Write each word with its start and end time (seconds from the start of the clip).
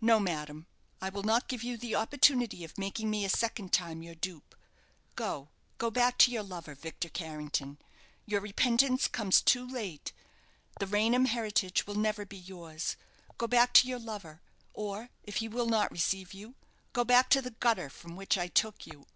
"No, 0.00 0.18
madam, 0.18 0.66
I 1.02 1.10
will 1.10 1.24
not 1.24 1.46
give 1.46 1.62
you 1.62 1.76
the 1.76 1.94
opportunity 1.94 2.64
of 2.64 2.78
making 2.78 3.10
me 3.10 3.26
a 3.26 3.28
second 3.28 3.70
time 3.70 4.02
your 4.02 4.14
dupe. 4.14 4.54
Go 5.14 5.50
go 5.76 5.90
back 5.90 6.16
to 6.20 6.30
your 6.30 6.42
lover, 6.42 6.74
Victor 6.74 7.10
Carrington. 7.10 7.76
Your 8.24 8.40
repentance 8.40 9.08
comes 9.08 9.42
too 9.42 9.66
late. 9.68 10.14
The 10.80 10.86
Raynham 10.86 11.26
heritage 11.26 11.86
will 11.86 11.96
never 11.96 12.24
be 12.24 12.38
yours. 12.38 12.96
Go 13.36 13.46
back 13.46 13.74
to 13.74 13.86
your 13.86 13.98
lover; 13.98 14.40
or, 14.72 15.10
if 15.22 15.36
he 15.36 15.48
will 15.48 15.68
not 15.68 15.92
receive 15.92 16.32
you, 16.32 16.54
go 16.94 17.04
back 17.04 17.28
to 17.28 17.42
the 17.42 17.50
gutter 17.50 17.90
from 17.90 18.16
which 18.16 18.38
I 18.38 18.48
took 18.48 18.86
you." 18.86 19.06